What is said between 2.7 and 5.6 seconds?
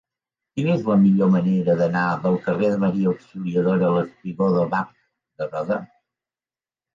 de Maria Auxiliadora al espigó de Bac de